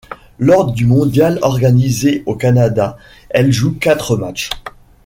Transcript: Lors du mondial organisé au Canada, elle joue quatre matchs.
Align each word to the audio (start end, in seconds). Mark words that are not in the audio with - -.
Lors 0.39 0.71
du 0.71 0.87
mondial 0.87 1.37
organisé 1.43 2.23
au 2.25 2.33
Canada, 2.35 2.97
elle 3.29 3.51
joue 3.51 3.75
quatre 3.77 4.17
matchs. 4.17 4.49